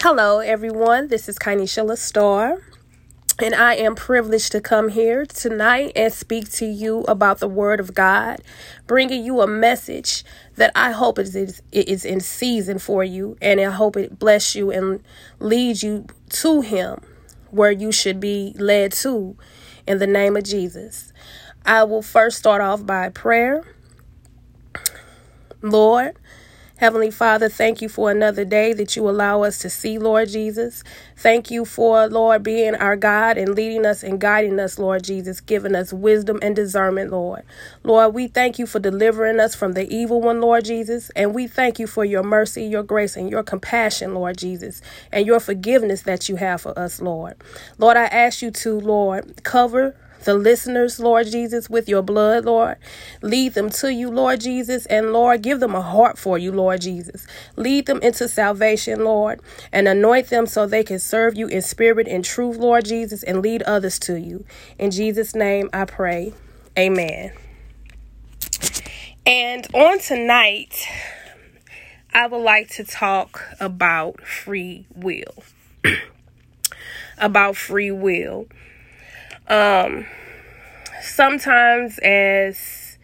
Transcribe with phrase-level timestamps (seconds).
[0.00, 1.08] Hello, everyone.
[1.08, 2.62] This is Kainisha Lastar,
[3.40, 7.80] and I am privileged to come here tonight and speak to you about the Word
[7.80, 8.40] of God,
[8.86, 10.22] bringing you a message
[10.54, 14.54] that I hope is, is, is in season for you, and I hope it bless
[14.54, 15.02] you and
[15.40, 17.00] leads you to Him
[17.50, 19.36] where you should be led to
[19.84, 21.12] in the name of Jesus.
[21.66, 23.64] I will first start off by prayer.
[25.60, 26.16] Lord,
[26.78, 30.84] Heavenly Father, thank you for another day that you allow us to see, Lord Jesus.
[31.16, 35.40] Thank you for, Lord, being our God and leading us and guiding us, Lord Jesus,
[35.40, 37.42] giving us wisdom and discernment, Lord.
[37.82, 41.10] Lord, we thank you for delivering us from the evil one, Lord Jesus.
[41.16, 45.26] And we thank you for your mercy, your grace, and your compassion, Lord Jesus, and
[45.26, 47.34] your forgiveness that you have for us, Lord.
[47.78, 52.76] Lord, I ask you to, Lord, cover the listeners, Lord Jesus, with your blood, Lord.
[53.22, 56.80] Lead them to you, Lord Jesus, and Lord, give them a heart for you, Lord
[56.80, 57.26] Jesus.
[57.56, 59.40] Lead them into salvation, Lord,
[59.72, 63.42] and anoint them so they can serve you in spirit and truth, Lord Jesus, and
[63.42, 64.44] lead others to you.
[64.78, 66.32] In Jesus' name I pray.
[66.78, 67.32] Amen.
[69.26, 70.86] And on tonight,
[72.12, 75.44] I would like to talk about free will.
[77.18, 78.46] about free will
[79.48, 80.06] um
[81.00, 82.98] sometimes as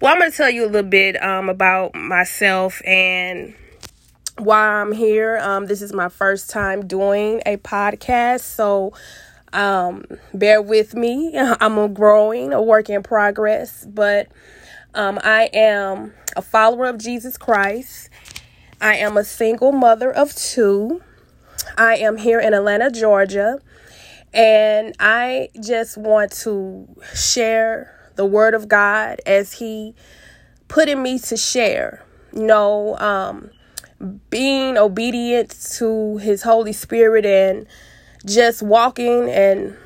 [0.00, 3.54] well i'm going to tell you a little bit um about myself and
[4.38, 5.38] why i'm here.
[5.38, 8.92] Um this is my first time doing a podcast so
[9.52, 11.32] um bear with me.
[11.36, 14.28] I'm a growing a work in progress but
[14.94, 18.10] um i am a follower of jesus christ.
[18.80, 21.02] I am a single mother of two.
[21.78, 23.60] I am here in atlanta georgia
[24.32, 29.94] and I just want to share the word of God as He
[30.68, 32.04] put in me to share.
[32.32, 33.50] You know, um,
[34.30, 37.66] being obedient to His Holy Spirit and
[38.24, 39.76] just walking and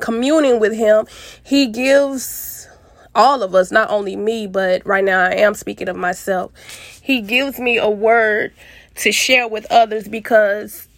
[0.00, 1.06] communing with Him,
[1.42, 2.68] He gives
[3.14, 6.52] all of us, not only me, but right now I am speaking of myself.
[7.00, 8.52] He gives me a word
[8.96, 10.88] to share with others because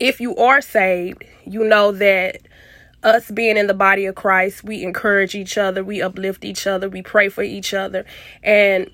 [0.00, 2.40] if you are saved, you know that
[3.02, 6.88] us being in the body of Christ, we encourage each other, we uplift each other,
[6.88, 8.04] we pray for each other,
[8.42, 8.90] and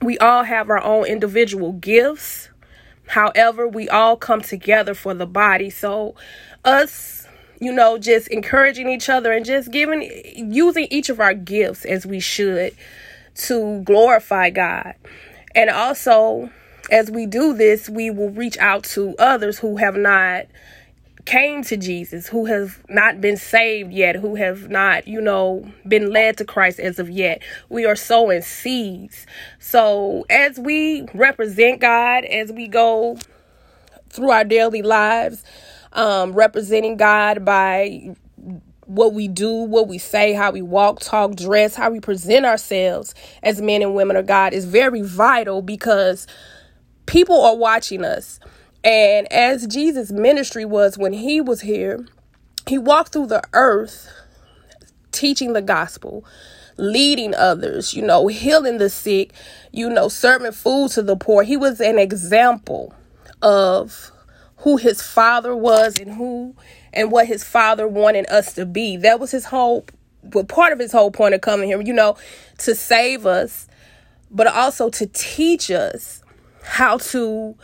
[0.00, 2.48] we all have our own individual gifts.
[3.08, 5.70] However, we all come together for the body.
[5.70, 6.14] So,
[6.64, 7.26] us,
[7.60, 10.02] you know, just encouraging each other and just giving,
[10.34, 12.74] using each of our gifts as we should
[13.34, 14.94] to glorify God.
[15.54, 16.50] And also,
[16.90, 20.46] as we do this, we will reach out to others who have not
[21.28, 26.10] came to Jesus, who have not been saved yet, who have not, you know, been
[26.10, 27.42] led to Christ as of yet.
[27.68, 29.26] We are sowing seeds.
[29.58, 33.18] So as we represent God, as we go
[34.08, 35.44] through our daily lives,
[35.92, 38.14] um, representing God by
[38.86, 43.14] what we do, what we say, how we walk, talk, dress, how we present ourselves
[43.42, 46.26] as men and women of God is very vital because
[47.08, 48.38] people are watching us.
[48.84, 52.06] And as Jesus' ministry was when he was here,
[52.68, 54.08] he walked through the earth
[55.10, 56.24] teaching the gospel,
[56.76, 59.32] leading others, you know, healing the sick,
[59.72, 61.42] you know, serving food to the poor.
[61.42, 62.94] He was an example
[63.42, 64.12] of
[64.58, 66.54] who his father was and who
[66.92, 68.96] and what his father wanted us to be.
[68.96, 69.86] That was his whole
[70.22, 72.16] well, part of his whole point of coming here, you know,
[72.58, 73.66] to save us,
[74.30, 76.22] but also to teach us
[76.68, 77.56] how to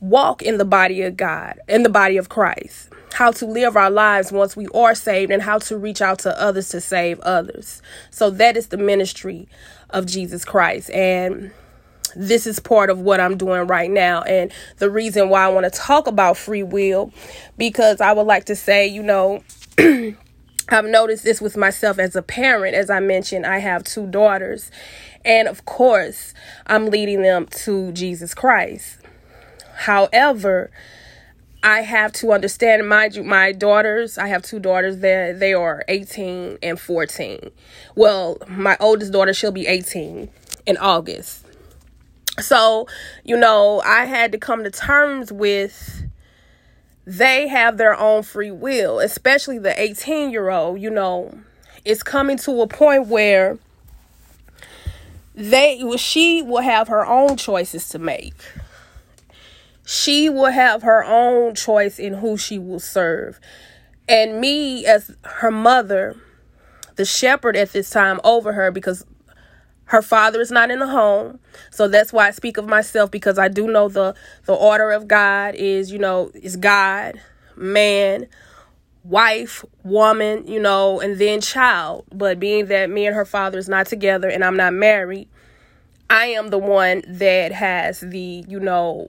[0.00, 3.90] walk in the body of God, in the body of Christ, how to live our
[3.90, 7.80] lives once we are saved, and how to reach out to others to save others.
[8.10, 9.48] So that is the ministry
[9.90, 10.90] of Jesus Christ.
[10.90, 11.52] And
[12.16, 14.22] this is part of what I'm doing right now.
[14.22, 17.12] And the reason why I want to talk about free will,
[17.56, 19.42] because I would like to say, you know,
[20.70, 22.74] I've noticed this with myself as a parent.
[22.74, 24.70] As I mentioned, I have two daughters.
[25.24, 26.34] And of course,
[26.66, 28.98] I'm leading them to Jesus Christ.
[29.76, 30.70] However,
[31.62, 34.16] I have to understand my my daughters.
[34.18, 34.98] I have two daughters.
[34.98, 37.50] They they are 18 and 14.
[37.94, 40.28] Well, my oldest daughter she'll be 18
[40.66, 41.44] in August.
[42.40, 42.86] So,
[43.24, 46.07] you know, I had to come to terms with
[47.08, 50.80] they have their own free will, especially the 18 year old.
[50.80, 51.38] You know,
[51.84, 53.58] it's coming to a point where
[55.34, 58.34] they she will have her own choices to make
[59.88, 63.40] she will have her own choice in who she will serve.
[64.06, 66.14] And me, as her mother,
[66.96, 69.06] the shepherd at this time over her, because
[69.88, 71.38] her father is not in the home.
[71.70, 74.14] So that's why i speak of myself because i do know the
[74.44, 77.20] the order of god is you know is god
[77.56, 78.26] man
[79.02, 82.04] wife woman you know and then child.
[82.12, 85.28] But being that me and her father is not together and i'm not married
[86.10, 89.08] i am the one that has the you know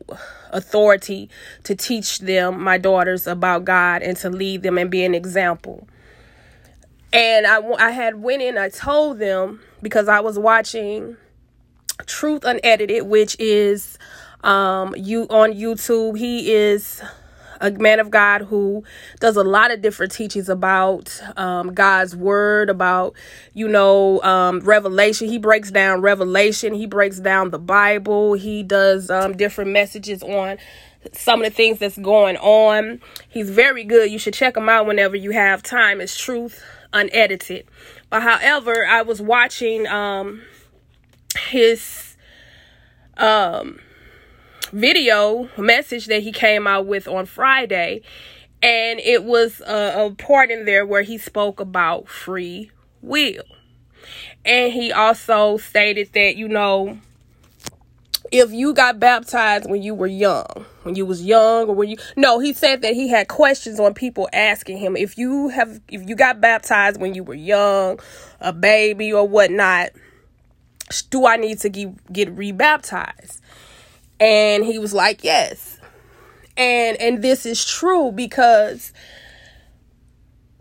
[0.51, 1.29] authority
[1.63, 5.87] to teach them my daughters about god and to lead them and be an example.
[7.11, 11.17] And i i had went in i told them because I was watching
[12.05, 13.97] Truth Unedited, which is
[14.43, 16.17] um you on YouTube.
[16.17, 17.01] He is
[17.61, 18.83] a man of God who
[19.19, 23.13] does a lot of different teachings about um, God's word, about,
[23.53, 25.27] you know, um, revelation.
[25.27, 30.57] He breaks down revelation, he breaks down the Bible, he does um, different messages on
[31.13, 33.01] some of the things that's going on.
[33.29, 34.11] He's very good.
[34.11, 36.01] You should check him out whenever you have time.
[36.01, 37.65] It's Truth Unedited.
[38.09, 40.41] But however, I was watching um
[41.49, 42.17] his
[43.17, 43.79] um
[44.71, 48.01] video message that he came out with on Friday
[48.61, 52.71] and it was a, a part in there where he spoke about free
[53.01, 53.43] will.
[54.45, 56.99] And he also stated that, you know,
[58.31, 61.97] if you got baptized when you were young, when you was young or when you
[62.15, 66.07] no, he said that he had questions on people asking him if you have if
[66.07, 67.99] you got baptized when you were young,
[68.39, 69.89] a baby or whatnot,
[71.09, 73.41] do I need to get get rebaptized?
[74.19, 75.79] And he was like, Yes.
[76.57, 78.91] And and this is true because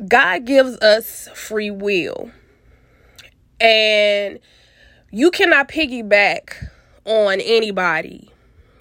[0.07, 2.31] God gives us free will.
[3.61, 4.39] And
[5.11, 6.69] you cannot piggyback
[7.05, 8.31] on anybody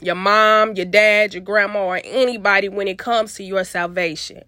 [0.02, 4.44] your mom, your dad, your grandma, or anybody when it comes to your salvation.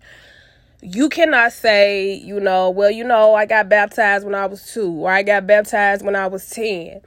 [0.82, 4.92] You cannot say, you know, well, you know, I got baptized when I was two,
[4.92, 7.02] or I got baptized when I was 10.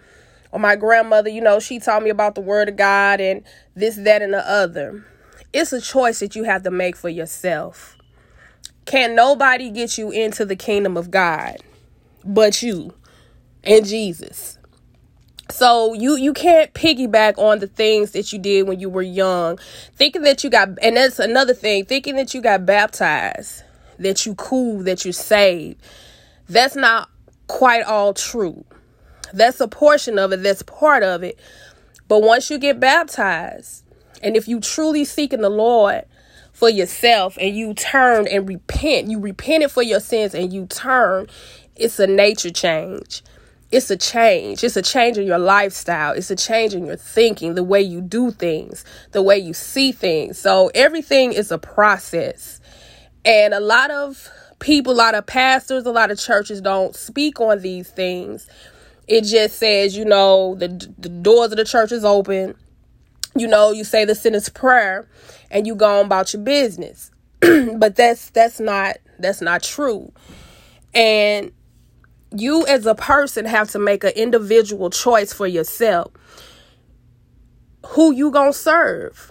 [0.51, 3.43] Or my grandmother, you know, she taught me about the word of God and
[3.75, 5.05] this, that, and the other.
[5.53, 7.97] It's a choice that you have to make for yourself.
[8.85, 11.59] Can nobody get you into the kingdom of God
[12.25, 12.93] but you
[13.65, 14.59] and Jesus?
[15.51, 19.59] So you you can't piggyback on the things that you did when you were young,
[19.95, 23.63] thinking that you got and that's another thing, thinking that you got baptized,
[23.99, 25.81] that you cool, that you saved.
[26.49, 27.11] That's not
[27.49, 28.65] quite all true.
[29.33, 31.39] That's a portion of it, that's part of it.
[32.09, 33.85] But once you get baptized,
[34.23, 36.05] and if you truly seeking the Lord
[36.53, 41.27] for yourself and you turn and repent, you repented for your sins and you turn,
[41.77, 43.23] it's a nature change
[43.73, 44.63] it's a change.
[44.63, 46.13] It's a change in your lifestyle.
[46.13, 49.93] It's a change in your thinking, the way you do things, the way you see
[49.93, 50.39] things.
[50.39, 52.61] So everything is a process.
[53.25, 54.29] And a lot of
[54.59, 58.47] people, a lot of pastors, a lot of churches don't speak on these things.
[59.09, 62.55] It just says, you know, the, the doors of the church is open.
[63.35, 65.09] You know, you say the sinner's prayer
[65.51, 67.11] and you go on about your business.
[67.41, 70.13] but that's that's not that's not true.
[70.95, 71.53] And
[72.35, 76.13] you as a person have to make an individual choice for yourself
[77.87, 79.31] who you gonna serve.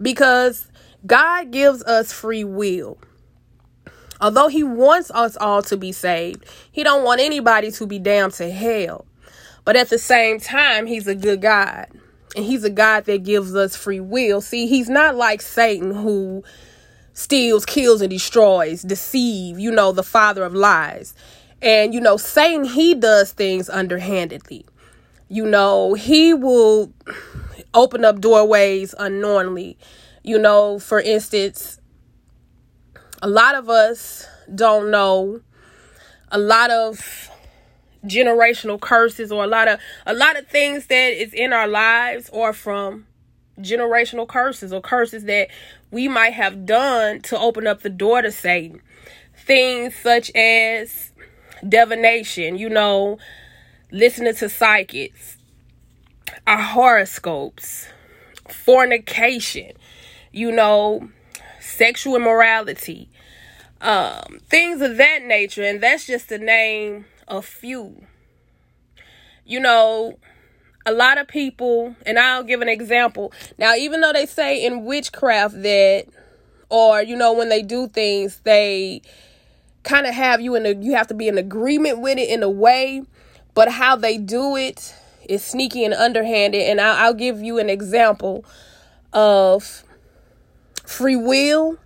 [0.00, 0.68] Because
[1.06, 2.98] god gives us free will.
[4.20, 8.32] Although he wants us all to be saved he don't want anybody to be damned
[8.34, 9.06] to hell.
[9.64, 11.88] But at the same time he's a good god.
[12.36, 14.40] And he's a god that gives us free will.
[14.40, 16.42] See he's not like satan who
[17.14, 21.14] steals kills and destroys deceive you know the father of lies
[21.64, 24.66] and, you know, Satan, he does things underhandedly.
[25.28, 26.92] You know, he will
[27.72, 29.78] open up doorways unknowingly.
[30.22, 31.80] You know, for instance,
[33.22, 35.40] a lot of us don't know
[36.30, 37.30] a lot of
[38.04, 42.28] generational curses or a lot of a lot of things that is in our lives
[42.32, 43.06] or from
[43.60, 45.48] generational curses or curses that
[45.90, 48.82] we might have done to open up the door to Satan.
[49.46, 51.12] Things such as
[51.66, 53.18] divination, you know,
[53.90, 55.36] listening to psychics,
[56.46, 57.88] our horoscopes,
[58.48, 59.72] fornication,
[60.32, 61.08] you know,
[61.60, 63.08] sexual immorality,
[63.80, 65.62] um, things of that nature.
[65.62, 68.04] And that's just to name a few.
[69.46, 70.18] You know,
[70.86, 73.32] a lot of people, and I'll give an example.
[73.58, 76.06] Now, even though they say in witchcraft that,
[76.70, 79.02] or, you know, when they do things, they
[79.84, 82.42] kind of have you in a you have to be in agreement with it in
[82.42, 83.02] a way
[83.54, 84.94] but how they do it
[85.28, 88.44] is sneaky and underhanded and I'll, I'll give you an example
[89.12, 89.84] of
[90.84, 91.78] free will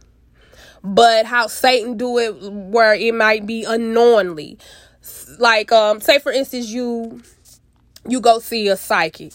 [0.83, 4.59] but how satan do it where it might be unknowingly
[5.39, 7.21] like um say for instance you
[8.09, 9.33] you go see a psychic.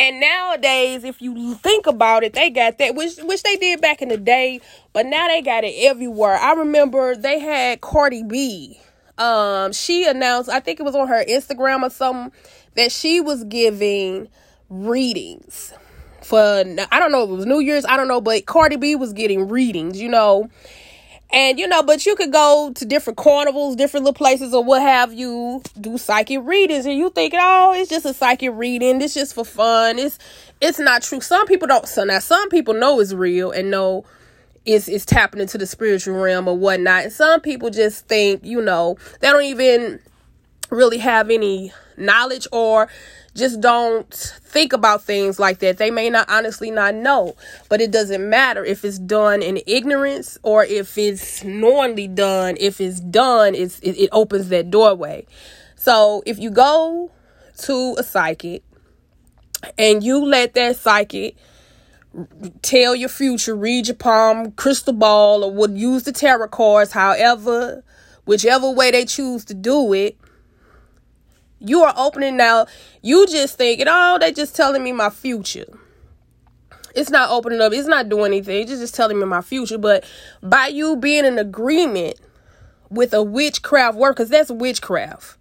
[0.00, 4.00] And nowadays, if you think about it, they got that, which which they did back
[4.00, 4.60] in the day,
[4.98, 6.36] but now they got it everywhere.
[6.36, 8.80] I remember they had Cardi B.
[9.16, 12.32] Um, she announced, I think it was on her Instagram or something,
[12.74, 14.26] that she was giving
[14.68, 15.72] readings
[16.20, 18.96] for I don't know if it was New Year's, I don't know, but Cardi B
[18.96, 20.50] was getting readings, you know.
[21.30, 24.82] And you know, but you could go to different carnivals, different little places, or what
[24.82, 29.00] have you, do psychic readings, and you think, oh, it's just a psychic reading.
[29.00, 30.00] It's just for fun.
[30.00, 30.18] It's
[30.60, 31.20] it's not true.
[31.20, 31.86] Some people don't.
[31.86, 34.04] So now, some people know it's real and know
[34.68, 37.04] it's it's tapping into the spiritual realm or whatnot.
[37.04, 39.98] And some people just think, you know, they don't even
[40.70, 42.88] really have any knowledge or
[43.34, 45.78] just don't think about things like that.
[45.78, 47.34] They may not honestly not know,
[47.70, 52.56] but it doesn't matter if it's done in ignorance or if it's knowingly done.
[52.60, 55.26] If it's done, it's it, it opens that doorway.
[55.76, 57.10] So if you go
[57.60, 58.62] to a psychic
[59.78, 61.36] and you let that psychic
[62.62, 67.84] tell your future, read your palm, crystal ball, or would use the tarot cards, however,
[68.24, 70.18] whichever way they choose to do it,
[71.60, 72.66] you are opening now.
[73.02, 75.66] You just thinking, oh, they just telling me my future.
[76.94, 77.72] It's not opening up.
[77.72, 78.62] It's not doing anything.
[78.62, 79.78] It's just telling me my future.
[79.78, 80.04] But
[80.42, 82.16] by you being in agreement
[82.90, 85.36] with a witchcraft work, because that's witchcraft.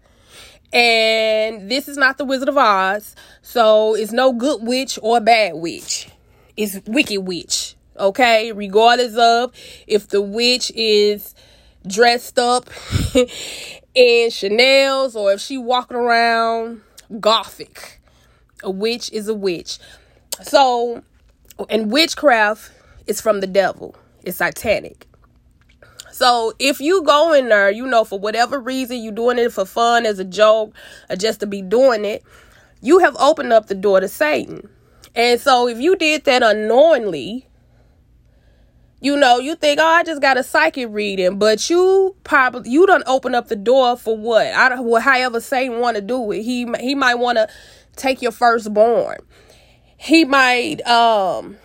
[0.73, 3.15] And this is not the Wizard of Oz.
[3.41, 6.09] So it's no good witch or bad witch.
[6.57, 7.75] It's wicked witch.
[7.97, 8.51] Okay?
[8.51, 9.53] Regardless of
[9.87, 11.33] if the witch is
[11.87, 12.69] dressed up
[13.95, 16.81] in Chanel's or if she walking around
[17.19, 18.01] gothic.
[18.63, 19.79] A witch is a witch.
[20.41, 21.03] So,
[21.69, 22.71] and witchcraft
[23.05, 23.95] is from the devil.
[24.23, 25.07] It's satanic.
[26.11, 29.65] So if you go in there, you know, for whatever reason, you're doing it for
[29.65, 30.73] fun as a joke
[31.09, 32.23] or just to be doing it,
[32.81, 34.67] you have opened up the door to Satan.
[35.15, 37.47] And so if you did that unknowingly,
[38.99, 42.87] you know, you think, oh, I just got a psychic reading, but you probably you
[42.87, 44.47] don't open up the door for what?
[44.47, 46.41] I don't, well, however Satan want to do it.
[46.41, 47.47] He he might want to
[47.95, 49.19] take your firstborn.
[49.97, 51.57] He might um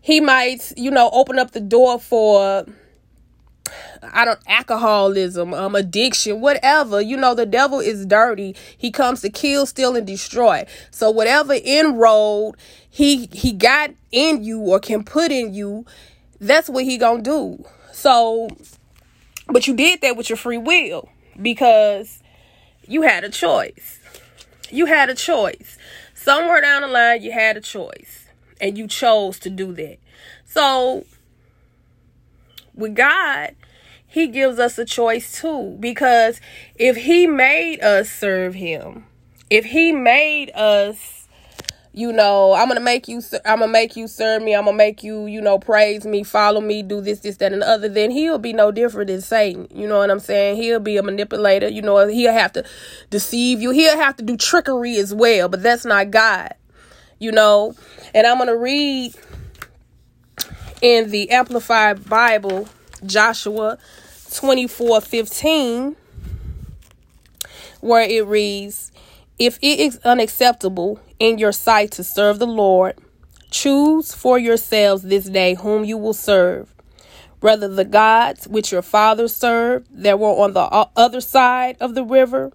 [0.00, 2.66] he might you know open up the door for
[4.02, 7.00] I don't alcoholism, um, addiction, whatever.
[7.00, 8.54] You know, the devil is dirty.
[8.76, 10.66] He comes to kill, steal, and destroy.
[10.90, 12.56] So whatever inroad
[12.90, 15.84] he he got in you or can put in you,
[16.40, 17.64] that's what he gonna do.
[17.92, 18.48] So,
[19.48, 21.08] but you did that with your free will
[21.40, 22.22] because
[22.86, 23.98] you had a choice.
[24.70, 25.78] You had a choice.
[26.14, 28.26] Somewhere down the line, you had a choice,
[28.60, 29.98] and you chose to do that.
[30.46, 31.04] So,
[32.74, 33.54] with God,
[34.06, 35.76] he gives us a choice too.
[35.80, 36.40] Because
[36.76, 39.06] if he made us serve him,
[39.50, 41.28] if he made us,
[41.92, 45.04] you know, I'm gonna make you, I'm gonna make you serve me, I'm gonna make
[45.04, 48.10] you, you know, praise me, follow me, do this, this, that, and the other, then
[48.10, 49.68] he'll be no different than Satan.
[49.70, 50.56] You know what I'm saying?
[50.56, 51.68] He'll be a manipulator.
[51.68, 52.64] You know, he'll have to
[53.10, 53.70] deceive you.
[53.70, 55.48] He'll have to do trickery as well.
[55.48, 56.54] But that's not God.
[57.20, 57.74] You know,
[58.12, 59.14] and I'm gonna read
[60.80, 62.68] in the Amplified Bible,
[63.04, 63.78] Joshua
[64.34, 65.96] 24 15,
[67.80, 68.92] where it reads,
[69.38, 72.96] If it is unacceptable in your sight to serve the Lord,
[73.50, 76.74] choose for yourselves this day whom you will serve,
[77.40, 82.04] whether the gods which your fathers served that were on the other side of the
[82.04, 82.52] river,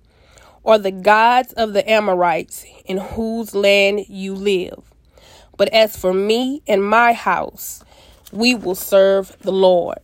[0.64, 4.84] or the gods of the Amorites in whose land you live.
[5.58, 7.84] But as for me and my house,
[8.32, 10.00] we will serve the Lord.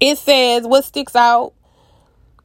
[0.00, 1.54] It says, what sticks out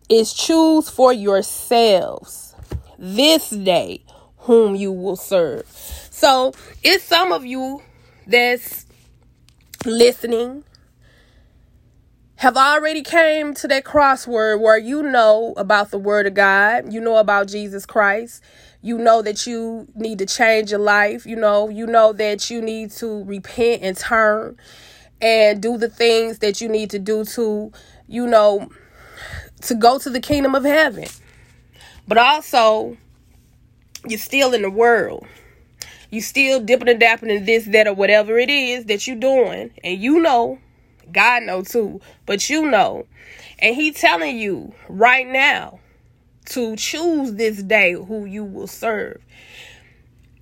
[0.07, 2.55] is choose for yourselves
[2.97, 4.03] this day
[4.39, 5.65] whom you will serve.
[6.11, 6.53] So
[6.83, 7.81] it's some of you
[8.27, 8.85] that's
[9.85, 10.63] listening
[12.39, 17.01] have already came to that crossword where you know about the word of God, you
[17.01, 18.41] know about Jesus Christ,
[18.81, 22.61] you know that you need to change your life, you know, you know that you
[22.61, 24.55] need to repent and turn
[25.19, 27.73] and do the things that you need to do to,
[28.07, 28.69] you know,
[29.63, 31.09] to go to the kingdom of heaven.
[32.07, 32.95] But also,
[34.07, 35.27] you're still in the world.
[36.09, 39.71] You still dipping and dapping in this, that, or whatever it is that you're doing.
[39.83, 40.57] And you know,
[41.13, 43.05] God know too, but you know.
[43.59, 45.79] And he telling you right now
[46.45, 49.21] to choose this day who you will serve.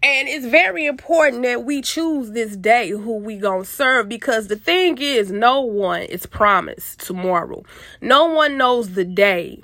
[0.04, 4.56] And it's very important that we choose this day who we gonna serve because the
[4.56, 7.64] thing is no one is promised tomorrow.
[8.00, 9.62] No one knows the day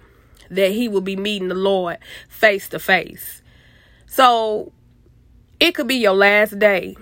[0.49, 1.97] that he will be meeting the Lord
[2.29, 3.41] face to face.
[4.07, 4.71] So
[5.59, 6.95] it could be your last day.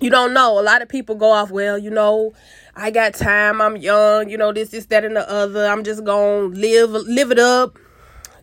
[0.00, 0.58] You don't know.
[0.58, 2.34] A lot of people go off, well, you know,
[2.74, 5.66] I got time, I'm young, you know, this, this, that, and the other.
[5.66, 7.78] I'm just gonna live live it up.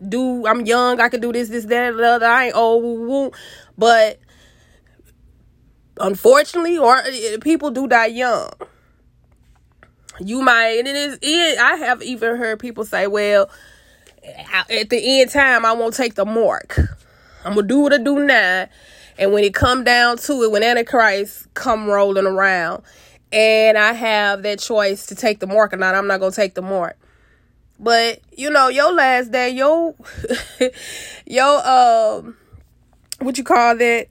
[0.06, 2.26] Do I'm young, I can do this, this, that, and the other.
[2.26, 3.34] I ain't old,
[3.76, 4.18] but
[5.98, 8.50] unfortunately, or uh, people do die young.
[10.20, 11.18] You might, and it is.
[11.22, 13.50] It, I have even heard people say, "Well,
[14.70, 16.78] at the end time, I won't take the mark.
[17.44, 18.68] I'm gonna do what I do now."
[19.22, 22.82] And when it come down to it, when Antichrist come rolling around,
[23.30, 26.54] and I have that choice to take the mark or not, I'm not gonna take
[26.54, 26.98] the mark.
[27.78, 29.94] But you know, your last day, your
[31.24, 32.36] your um,
[33.20, 34.08] what you call that?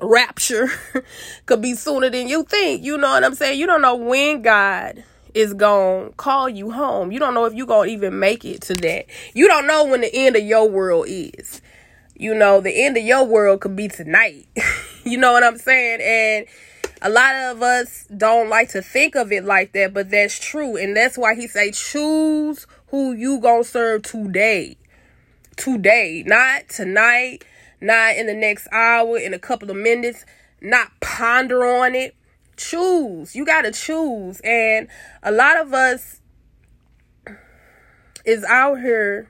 [0.00, 0.68] Rapture
[1.46, 2.82] could be sooner than you think.
[2.82, 3.60] You know what I'm saying?
[3.60, 7.12] You don't know when God is to call you home.
[7.12, 9.06] You don't know if you're to even make it to that.
[9.34, 11.62] You don't know when the end of your world is.
[12.18, 14.46] You know, the end of your world could be tonight.
[15.04, 16.00] you know what I'm saying?
[16.02, 16.46] And
[17.00, 20.76] a lot of us don't like to think of it like that, but that's true.
[20.76, 24.76] And that's why he say choose who you going to serve today.
[25.56, 27.44] Today, not tonight,
[27.80, 30.26] not in the next hour, in a couple of minutes,
[30.60, 32.14] not ponder on it
[32.58, 33.34] choose.
[33.34, 34.40] You got to choose.
[34.44, 34.88] And
[35.22, 36.20] a lot of us
[38.24, 39.28] is out here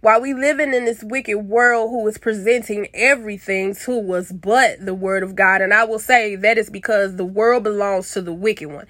[0.00, 4.94] while we living in this wicked world who is presenting everything to us but the
[4.94, 5.60] word of God.
[5.60, 8.86] And I will say that is because the world belongs to the wicked one.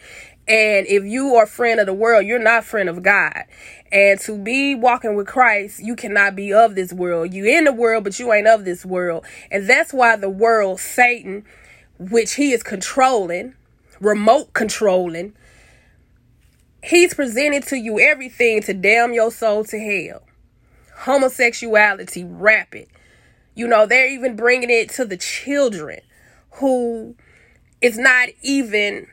[0.47, 3.45] And if you are friend of the world, you're not friend of God.
[3.93, 7.33] And to be walking with Christ, you cannot be of this world.
[7.35, 9.25] You in the world, but you ain't of this world.
[9.51, 11.45] And that's why the world, Satan,
[11.99, 13.55] which he is controlling,
[14.01, 15.35] remote controlling,
[16.83, 20.23] he's presented to you everything to damn your soul to hell.
[20.99, 22.89] Homosexuality, rapid.
[23.55, 26.01] You know, they're even bringing it to the children
[26.53, 27.15] who
[27.81, 29.07] is not even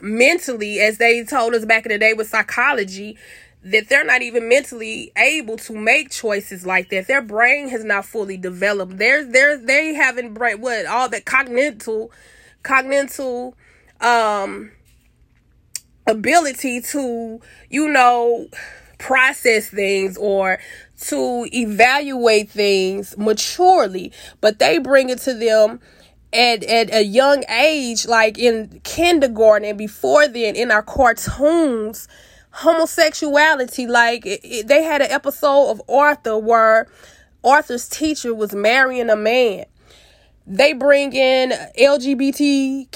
[0.00, 3.16] mentally, as they told us back in the day with psychology,
[3.62, 7.06] that they're not even mentally able to make choices like that.
[7.06, 8.98] Their brain has not fully developed.
[8.98, 12.08] They're, they're, they haven't brain, what, all that cognitive,
[12.62, 13.54] cognitive,
[14.00, 14.70] um,
[16.06, 18.48] ability to, you know,
[18.98, 20.58] process things or
[21.00, 25.80] to evaluate things maturely, but they bring it to them
[26.32, 32.08] at, at a young age, like in kindergarten and before then in our cartoons,
[32.50, 33.86] homosexuality.
[33.86, 36.88] Like it, it, they had an episode of Arthur where
[37.44, 39.64] Arthur's teacher was marrying a man.
[40.46, 42.88] They bring in LGBTQ,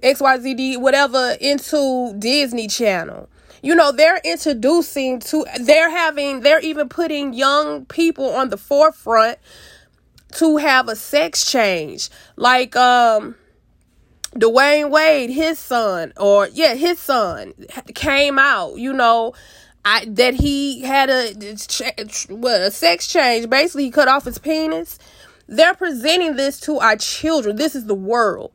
[0.00, 3.28] XYZD, whatever into Disney Channel.
[3.64, 9.38] You know, they're introducing to, they're having, they're even putting young people on the forefront
[10.34, 12.10] to have a sex change.
[12.36, 13.36] Like, um,
[14.34, 17.54] Dwyane Wade, his son, or yeah, his son
[17.94, 19.32] came out, you know,
[19.82, 21.32] I that he had a
[22.28, 23.48] what a sex change.
[23.48, 24.98] Basically, he cut off his penis.
[25.46, 27.56] They're presenting this to our children.
[27.56, 28.52] This is the world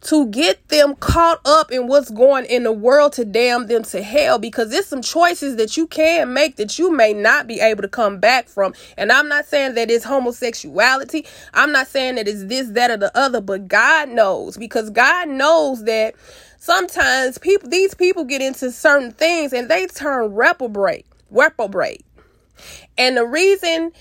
[0.00, 4.02] to get them caught up in what's going in the world to damn them to
[4.02, 7.82] hell because there's some choices that you can make that you may not be able
[7.82, 8.74] to come back from.
[8.96, 11.26] And I'm not saying that it's homosexuality.
[11.52, 15.28] I'm not saying that it's this, that, or the other, but God knows because God
[15.28, 16.14] knows that
[16.58, 22.04] sometimes people, these people get into certain things and they turn reprobate, reprobate.
[22.96, 23.92] And the reason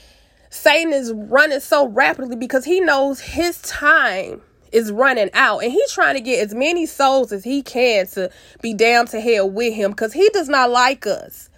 [0.51, 5.91] Satan is running so rapidly because he knows his time is running out and he's
[5.91, 8.29] trying to get as many souls as he can to
[8.61, 11.49] be down to hell with him because he does not like us.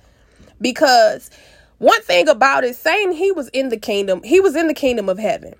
[0.62, 1.30] Because
[1.78, 5.10] one thing about it saying he was in the kingdom he was in the kingdom
[5.10, 5.56] of heaven.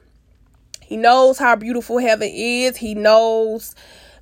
[0.82, 2.78] He knows how beautiful heaven is.
[2.78, 3.76] He knows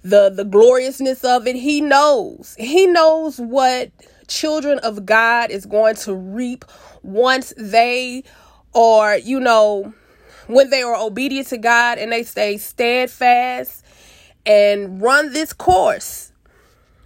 [0.04, 1.56] the the gloriousness of it.
[1.56, 3.92] He knows he knows what
[4.28, 6.66] children of god is going to reap
[7.02, 8.24] once they
[8.76, 9.94] are you know
[10.48, 13.84] when they are obedient to God and they stay steadfast
[14.46, 16.32] and run this course.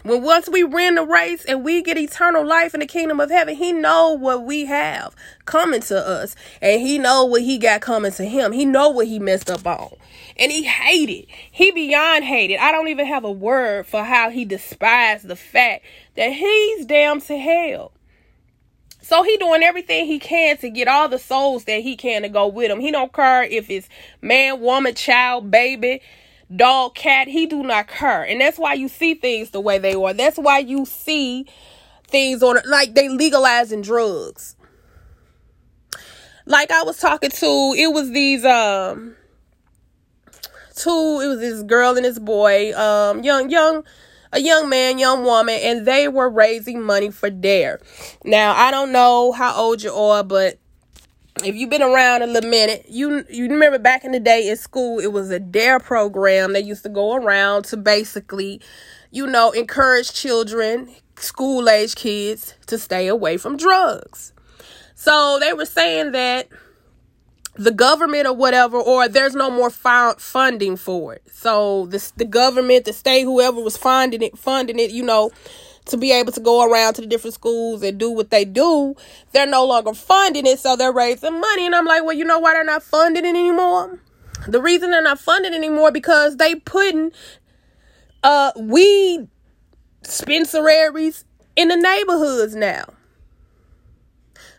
[0.04, 3.30] When once we win the race and we get eternal life in the kingdom of
[3.30, 6.36] heaven, he know what we have coming to us.
[6.60, 8.52] And he know what he got coming to him.
[8.52, 9.94] He know what he messed up on.
[10.38, 11.28] And he hated.
[11.52, 12.58] He beyond hated.
[12.58, 17.22] I don't even have a word for how he despised the fact that he's damned
[17.24, 17.92] to hell.
[19.02, 22.30] So he doing everything he can to get all the souls that he can to
[22.30, 22.80] go with him.
[22.80, 23.90] He don't care if it's
[24.22, 26.02] man, woman, child, baby,
[26.56, 27.28] dog, cat.
[27.28, 28.24] He do not care.
[28.24, 30.14] And that's why you see things the way they are.
[30.14, 31.48] That's why you see
[32.08, 32.60] things on.
[32.66, 34.56] Like they legalizing drugs.
[36.46, 39.16] Like I was talking to, it was these um
[40.76, 43.84] two, it was this girl and this boy, um, young, young,
[44.32, 47.82] a young man, young woman, and they were raising money for DARE.
[48.24, 50.60] Now I don't know how old you are, but
[51.44, 54.58] if you've been around a little minute, you you remember back in the day in
[54.58, 58.62] school, it was a DARE program that used to go around to basically,
[59.12, 64.34] you know, encourage children, school age kids, to stay away from drugs.
[64.96, 66.48] So they were saying that
[67.56, 71.24] the government or whatever, or there's no more funding for it.
[71.32, 75.32] So the the government, the state, whoever was funding it, funding it, you know,
[75.86, 78.96] to be able to go around to the different schools and do what they do,
[79.32, 81.66] they're no longer funding it, so they're raising money.
[81.66, 84.00] And I'm like, well, you know why they're not funding it anymore?
[84.48, 87.12] The reason they're not funding anymore because they putting
[88.24, 89.28] uh weed
[90.04, 92.86] dispensaries in the neighborhoods now.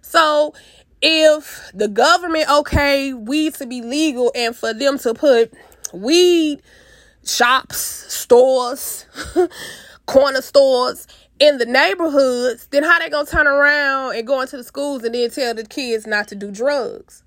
[0.02, 0.54] So
[1.02, 5.52] if the government okay weed to be legal and for them to put
[5.92, 6.62] weed
[7.24, 9.04] shops, stores,
[10.06, 11.08] corner stores
[11.40, 15.14] in the neighborhoods, then how they gonna turn around and go into the schools and
[15.14, 17.24] then tell the kids not to do drugs?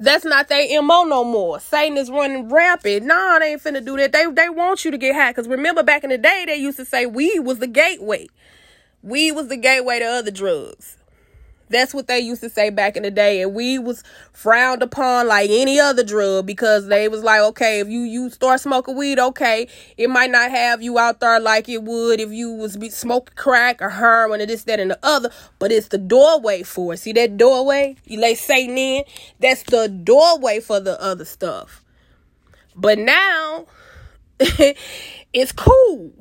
[0.00, 1.60] That's not their MO no more.
[1.60, 3.06] Satan is running rampant.
[3.06, 4.10] Nah, they ain't finna do that.
[4.10, 5.32] They they want you to get high.
[5.32, 8.26] Cause remember back in the day, they used to say weed was the gateway.
[9.02, 10.96] Weed was the gateway to other drugs.
[11.72, 13.42] That's what they used to say back in the day.
[13.42, 17.88] And we was frowned upon like any other drug because they was like, okay, if
[17.88, 21.82] you, you start smoking weed, okay, it might not have you out there like it
[21.82, 25.30] would if you was be smoking crack or heroin or this, that, and the other.
[25.58, 26.98] But it's the doorway for it.
[26.98, 27.96] See that doorway?
[28.04, 29.04] You lay Satan in?
[29.40, 31.82] That's the doorway for the other stuff.
[32.76, 33.66] But now
[35.32, 36.12] it's cool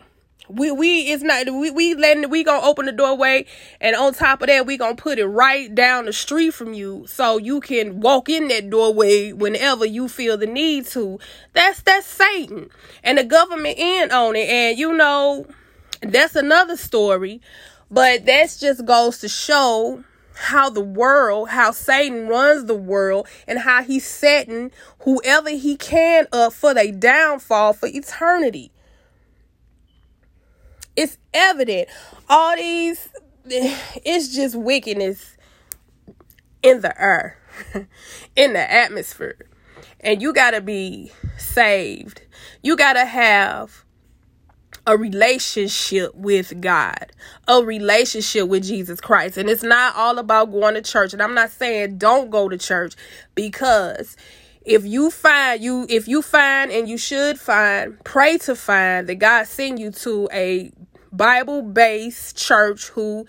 [0.53, 3.45] we we it's not we we letting we gonna open the doorway
[3.79, 7.05] and on top of that we gonna put it right down the street from you
[7.07, 11.19] so you can walk in that doorway whenever you feel the need to.
[11.53, 12.69] That's that's satan
[13.03, 14.49] and the government in on it.
[14.49, 15.45] And you know
[16.01, 17.41] that's another story
[17.89, 23.59] but that just goes to show how the world, how Satan runs the world, and
[23.59, 28.71] how he's setting whoever he can up for their downfall for eternity
[30.95, 31.89] it's evident.
[32.29, 33.09] All these,
[33.45, 35.37] it's just wickedness
[36.61, 37.37] in the air,
[38.35, 39.37] in the atmosphere.
[39.99, 42.21] And you got to be saved.
[42.63, 43.85] You got to have
[44.87, 47.11] a relationship with God,
[47.47, 49.37] a relationship with Jesus Christ.
[49.37, 51.13] And it's not all about going to church.
[51.13, 52.95] And I'm not saying don't go to church
[53.35, 54.17] because
[54.63, 59.15] if you find you if you find and you should find pray to find that
[59.15, 60.71] god send you to a
[61.11, 63.25] bible-based church who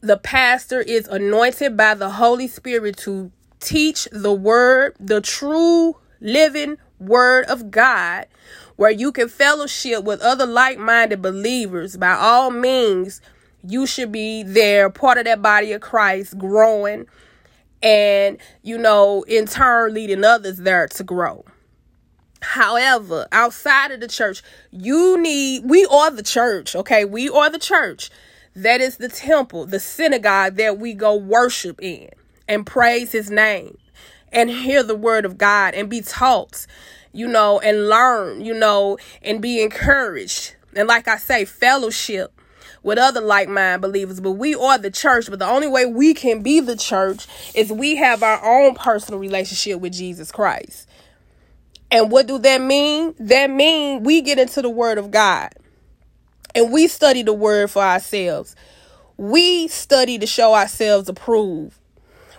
[0.00, 3.30] the pastor is anointed by the holy spirit to
[3.60, 8.26] teach the word the true living word of god
[8.76, 11.96] where you can fellowship with other like-minded believers.
[11.96, 13.20] By all means
[13.62, 17.06] you should be there part of that body of christ growing
[17.82, 21.44] and, you know, in turn leading others there to grow.
[22.42, 27.04] However, outside of the church, you need, we are the church, okay?
[27.04, 28.10] We are the church.
[28.54, 32.10] That is the temple, the synagogue that we go worship in
[32.48, 33.78] and praise his name
[34.32, 36.66] and hear the word of God and be taught,
[37.12, 40.56] you know, and learn, you know, and be encouraged.
[40.74, 42.32] And like I say, fellowship
[42.82, 45.26] with other like mind believers, but we are the church.
[45.28, 49.20] But the only way we can be the church is we have our own personal
[49.20, 50.88] relationship with Jesus Christ.
[51.90, 53.14] And what do that mean?
[53.18, 55.50] That mean we get into the word of God
[56.54, 58.56] and we study the word for ourselves.
[59.16, 61.78] We study to show ourselves approved.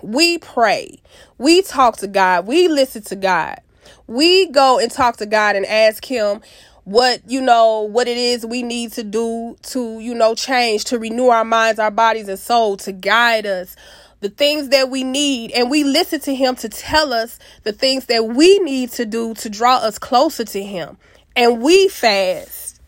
[0.02, 1.00] We pray.
[1.38, 2.46] We talk to God.
[2.46, 3.60] We listen to God.
[4.08, 6.42] We go and talk to God and ask Him
[6.86, 11.00] what you know what it is we need to do to you know change to
[11.00, 13.76] renew our minds our bodies and soul to guide us.
[14.20, 18.06] The things that we need and we listen to him to tell us the things
[18.06, 20.98] that we need to do to draw us closer to him.
[21.36, 22.80] And we fast.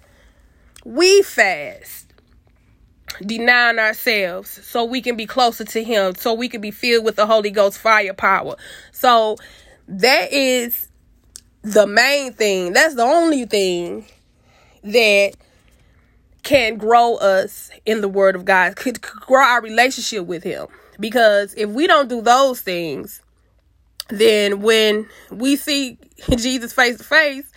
[0.86, 2.14] We fast.
[3.22, 7.16] Denying ourselves so we can be closer to him so we can be filled with
[7.16, 8.58] the holy ghost fire power
[8.92, 9.38] so
[9.88, 10.90] that is
[11.66, 14.06] the main thing, that's the only thing
[14.84, 15.32] that
[16.44, 20.68] can grow us in the word of God, could grow our relationship with him.
[21.00, 23.20] Because if we don't do those things,
[24.10, 25.98] then when we see
[26.38, 27.52] Jesus face to face,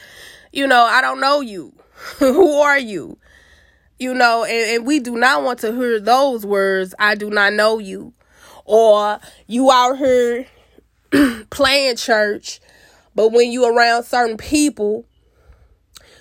[0.53, 1.75] you know, I don't know you.
[2.19, 3.19] Who are you?
[3.99, 7.53] You know, and, and we do not want to hear those words, I do not
[7.53, 8.15] know you.
[8.65, 10.47] Or you out here
[11.51, 12.61] playing church,
[13.19, 15.05] but when you around certain people,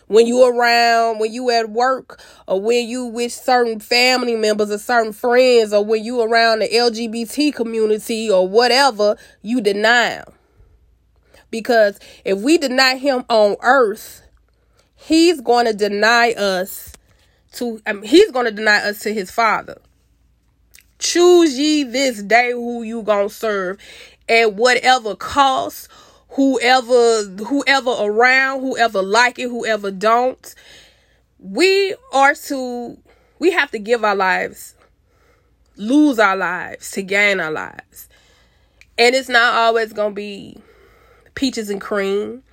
[0.08, 4.80] when you around, when you at work, or when you with certain family members or
[4.80, 10.26] certain friends, or when you around the LGBT community or whatever, you deny him.
[11.52, 14.24] Because if we deny him on earth,
[14.96, 16.94] he's going to deny us
[17.52, 19.78] to, I mean, he's going to deny us to his father.
[20.98, 23.78] Choose ye this day who you gonna serve
[24.28, 25.90] at whatever cost
[26.30, 30.56] whoever whoever around whoever like it whoever don't
[31.40, 32.98] we are to
[33.40, 34.76] we have to give our lives
[35.78, 38.10] lose our lives to gain our lives.
[38.98, 40.58] And it's not always gonna be
[41.36, 42.44] peaches and cream.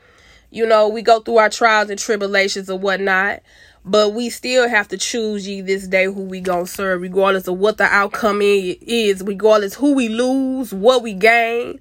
[0.50, 3.42] You know we go through our trials and tribulations or whatnot
[3.86, 7.58] but we still have to choose ye this day who we gonna serve regardless of
[7.58, 11.80] what the outcome is regardless who we lose what we gain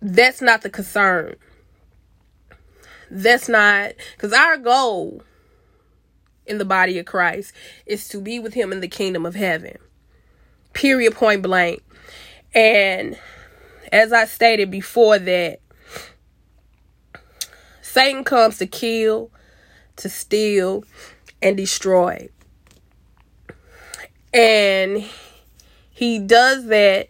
[0.00, 1.36] that's not the concern.
[3.10, 5.22] That's not because our goal
[6.46, 7.52] in the body of Christ
[7.86, 9.76] is to be with Him in the kingdom of heaven.
[10.72, 11.82] Period, point blank.
[12.54, 13.18] And
[13.92, 15.60] as I stated before, that
[17.82, 19.30] Satan comes to kill,
[19.96, 20.84] to steal,
[21.42, 22.28] and destroy.
[24.32, 25.04] And
[25.90, 27.08] he does that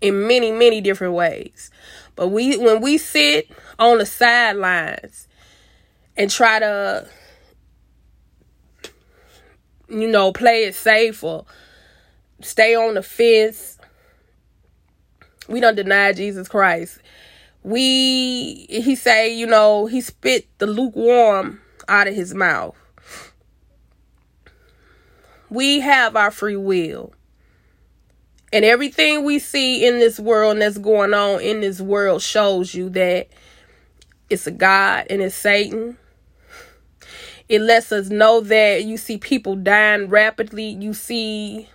[0.00, 1.70] in many, many different ways.
[2.18, 5.28] But we when we sit on the sidelines
[6.16, 7.08] and try to
[9.88, 11.46] you know, play it safe or
[12.40, 13.78] stay on the fence,
[15.48, 16.98] we don't deny Jesus Christ.
[17.62, 22.76] We he say, you know, he spit the lukewarm out of his mouth.
[25.50, 27.12] We have our free will.
[28.52, 32.74] And everything we see in this world and that's going on in this world shows
[32.74, 33.28] you that
[34.30, 35.98] it's a God and it's Satan.
[37.48, 40.68] It lets us know that you see people dying rapidly.
[40.68, 41.68] You see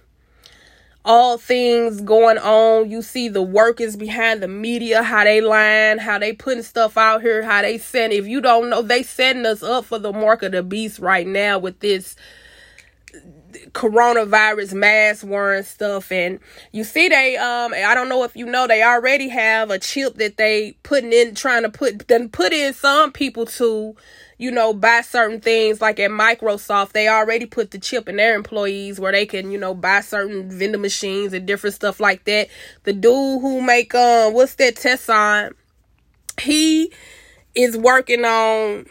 [1.05, 2.89] all things going on.
[2.89, 7.21] You see the workers behind the media, how they lying, how they putting stuff out
[7.21, 8.13] here, how they send.
[8.13, 11.27] If you don't know, they setting us up for the mark of the beast right
[11.27, 12.15] now with this
[13.73, 16.39] coronavirus mask wearing stuff and
[16.71, 20.15] you see they um I don't know if you know they already have a chip
[20.17, 23.95] that they putting in trying to put then put in some people to
[24.37, 28.35] you know buy certain things like at Microsoft they already put the chip in their
[28.35, 32.49] employees where they can you know buy certain vending machines and different stuff like that.
[32.83, 35.53] The dude who make um what's that Tesson
[36.39, 36.91] he
[37.55, 38.85] is working on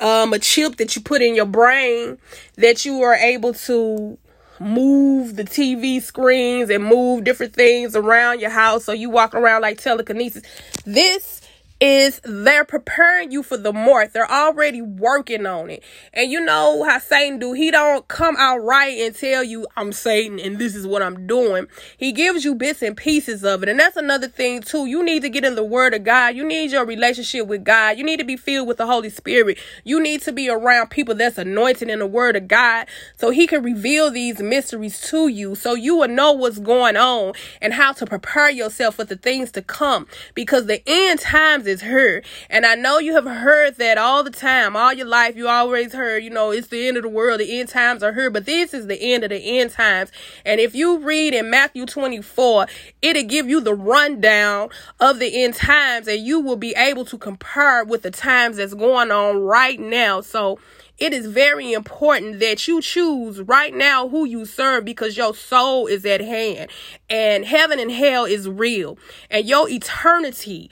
[0.00, 2.18] um, a chip that you put in your brain
[2.56, 4.18] that you are able to
[4.60, 9.62] move the TV screens and move different things around your house so you walk around
[9.62, 10.42] like telekinesis.
[10.84, 11.40] This
[11.80, 14.12] is they're preparing you for the mark.
[14.12, 15.82] They're already working on it.
[16.14, 17.52] And you know how Satan do.
[17.52, 21.26] He don't come out right and tell you I'm Satan and this is what I'm
[21.26, 21.66] doing.
[21.98, 23.68] He gives you bits and pieces of it.
[23.68, 24.86] And that's another thing too.
[24.86, 26.34] You need to get in the word of God.
[26.34, 27.98] You need your relationship with God.
[27.98, 29.58] You need to be filled with the Holy Spirit.
[29.84, 32.86] You need to be around people that's anointed in the word of God
[33.16, 37.34] so he can reveal these mysteries to you so you will know what's going on
[37.60, 41.82] and how to prepare yourself for the things to come because the end times is
[41.82, 42.22] her.
[42.50, 45.36] And I know you have heard that all the time, all your life.
[45.36, 48.12] You always heard, you know, it's the end of the world, the end times are
[48.12, 48.30] here.
[48.30, 50.10] But this is the end of the end times.
[50.44, 52.66] And if you read in Matthew 24,
[53.02, 57.18] it'll give you the rundown of the end times, and you will be able to
[57.18, 60.20] compare with the times that's going on right now.
[60.20, 60.58] So,
[60.98, 65.86] it is very important that you choose right now who you serve because your soul
[65.86, 66.70] is at hand
[67.10, 68.96] and heaven and hell is real
[69.30, 70.70] and your eternity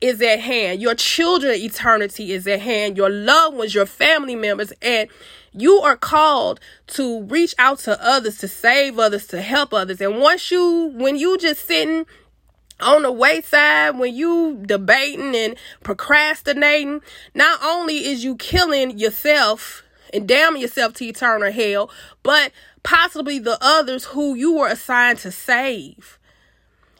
[0.00, 0.80] is at hand.
[0.80, 2.96] Your children eternity is at hand.
[2.96, 5.08] Your loved ones, your family members, and
[5.52, 10.00] you are called to reach out to others, to save others, to help others.
[10.00, 12.06] And once you, when you just sitting
[12.80, 17.00] on the wayside, when you debating and procrastinating,
[17.34, 19.82] not only is you killing yourself
[20.14, 21.90] and damning yourself to eternal hell,
[22.22, 26.18] but possibly the others who you were assigned to save.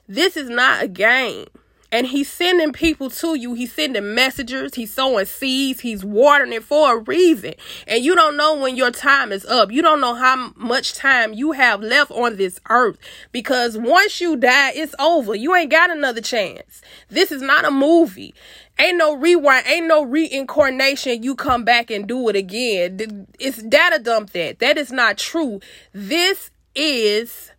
[0.08, 1.46] This is not a game.
[1.90, 3.54] And he's sending people to you.
[3.54, 4.74] He's sending messengers.
[4.74, 5.80] He's sowing seeds.
[5.80, 7.54] He's watering it for a reason.
[7.86, 9.72] And you don't know when your time is up.
[9.72, 12.98] You don't know how much time you have left on this earth.
[13.32, 15.34] Because once you die, it's over.
[15.34, 16.82] You ain't got another chance.
[17.08, 18.34] This is not a movie.
[18.78, 21.22] Ain't no rewind, ain't no reincarnation.
[21.22, 23.26] You come back and do it again.
[23.40, 24.60] It's data dump that.
[24.60, 25.60] That is not true.
[25.92, 27.50] This is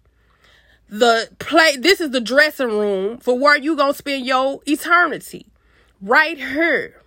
[0.89, 5.45] the play this is the dressing room for where you gonna spend your eternity.
[6.01, 7.01] Right here.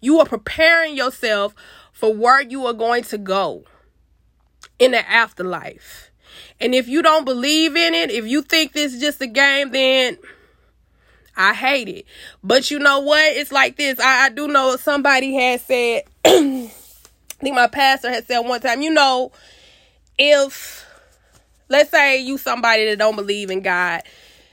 [0.00, 1.54] You are preparing yourself
[1.92, 3.64] for where you are going to go
[4.78, 6.10] in the afterlife.
[6.60, 9.70] And if you don't believe in it if you think this is just a game
[9.70, 10.18] then
[11.36, 12.06] i hate it.
[12.44, 13.36] But you know what?
[13.36, 13.98] It's like this.
[13.98, 18.82] I, I do know somebody has said i think my pastor had said one time
[18.82, 19.32] you know
[20.18, 20.86] if
[21.72, 24.02] Let's say you somebody that don't believe in God.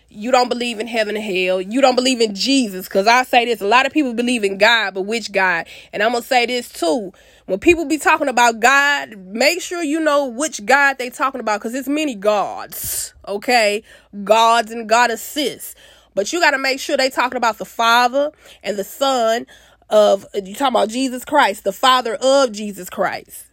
[0.08, 1.60] You don't believe in heaven and hell.
[1.60, 2.88] You don't believe in Jesus.
[2.88, 5.68] Because I say this, a lot of people believe in God, but which God?
[5.92, 7.12] And I'm to say this too.
[7.46, 11.60] When people be talking about God, make sure you know which God they talking about.
[11.60, 13.14] Because it's many gods.
[13.28, 13.84] Okay?
[14.24, 15.76] Gods and goddesses.
[16.16, 18.32] But you got to make sure they talking about the Father
[18.64, 19.46] and the Son
[19.90, 23.49] of, you talking about Jesus Christ, the Father of Jesus Christ.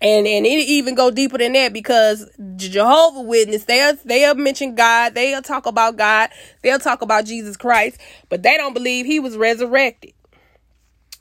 [0.00, 5.14] And and it even go deeper than that because Jehovah Witness they'll they'll mention God,
[5.14, 6.30] they'll talk about God,
[6.62, 10.12] they'll talk about Jesus Christ, but they don't believe he was resurrected.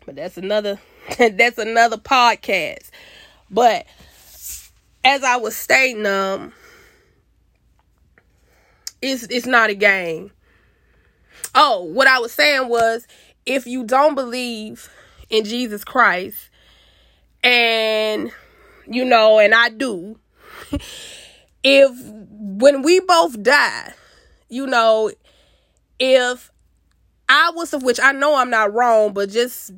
[0.05, 0.79] But that's another
[1.17, 2.91] that's another podcast.
[3.49, 3.87] But
[5.03, 6.53] as I was stating, um,
[9.01, 10.31] it's it's not a game.
[11.55, 13.07] Oh, what I was saying was
[13.47, 14.89] if you don't believe
[15.29, 16.49] in Jesus Christ
[17.41, 18.31] and
[18.89, 20.19] you know, and I do.
[21.63, 21.91] if
[22.29, 23.93] when we both die,
[24.49, 25.11] you know,
[25.99, 26.51] if
[27.29, 29.73] I was of which I know I'm not wrong, but just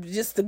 [0.00, 0.42] just to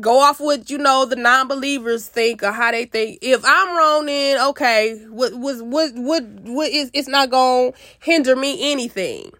[0.00, 3.18] go off what you know the non-believers think or how they think.
[3.20, 8.36] If I'm wrong, then okay, what was what what what is it's not gonna hinder
[8.36, 9.32] me anything.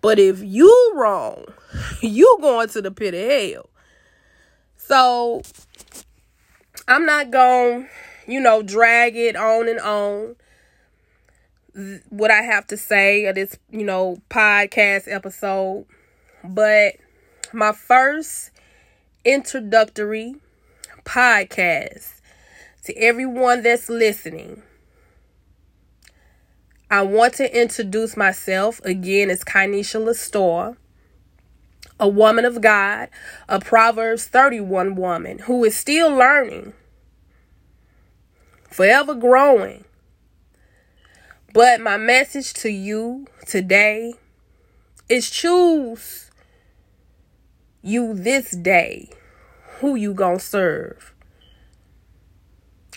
[0.00, 1.46] But if you wrong,
[2.00, 3.70] you going to the pit of hell.
[4.76, 5.42] So
[6.88, 7.88] I'm not going,
[8.28, 10.36] you know, drag it on and on.
[12.08, 15.86] What I have to say of this, you know, podcast episode.
[16.44, 16.94] But
[17.52, 18.50] my first
[19.24, 20.36] introductory
[21.04, 22.20] podcast
[22.84, 24.62] to everyone that's listening.
[26.88, 30.76] I want to introduce myself again as Kynesha Lestor
[31.98, 33.08] a woman of God,
[33.48, 36.72] a Proverbs 31 woman who is still learning,
[38.70, 39.84] forever growing.
[41.52, 44.14] But my message to you today
[45.08, 46.30] is choose
[47.82, 49.08] you this day
[49.78, 51.14] who you going to serve.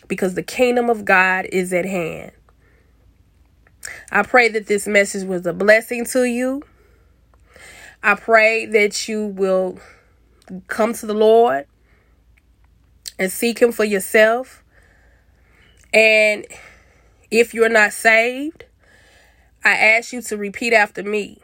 [0.08, 2.32] Because the kingdom of God is at hand.
[4.12, 6.64] I pray that this message was a blessing to you.
[8.02, 9.80] I pray that you will
[10.68, 11.66] come to the Lord
[13.18, 14.64] and seek Him for yourself.
[15.94, 16.46] And
[17.30, 18.66] if you're not saved,
[19.64, 21.40] I ask you to repeat after me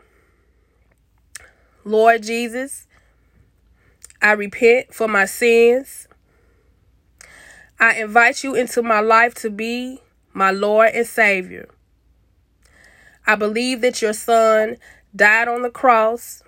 [1.87, 2.87] Lord Jesus,
[4.19, 6.07] I repent for my sins.
[7.79, 9.99] I invite you into my life to be
[10.33, 11.69] my Lord and Savior.
[13.27, 14.77] I believe that your Son
[15.15, 16.41] died on the cross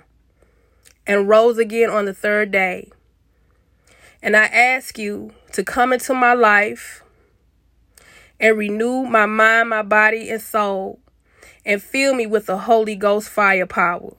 [1.08, 2.92] and rose again on the third day.
[4.22, 7.04] And I ask you to come into my life
[8.40, 11.00] and renew my mind, my body, and soul,
[11.66, 14.14] and fill me with the Holy Ghost firepower.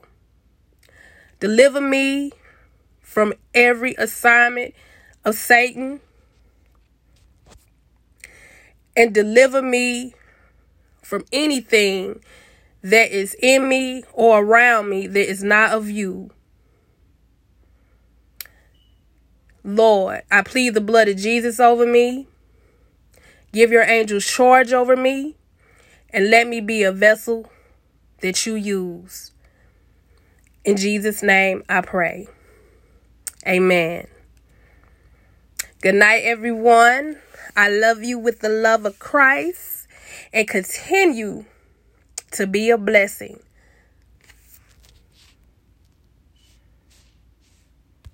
[1.39, 2.31] Deliver me
[3.01, 4.73] from every assignment
[5.23, 6.01] of Satan
[8.95, 10.13] and deliver me
[11.01, 12.19] from anything
[12.81, 16.31] that is in me or around me that is not of you.
[19.63, 22.27] Lord, I plead the blood of Jesus over me.
[23.51, 25.35] Give your angels charge over me
[26.11, 27.49] and let me be a vessel
[28.21, 29.31] that you use.
[30.63, 32.27] In Jesus' name I pray.
[33.47, 34.07] Amen.
[35.81, 37.17] Good night, everyone.
[37.55, 39.87] I love you with the love of Christ
[40.33, 41.45] and continue
[42.31, 43.39] to be a blessing.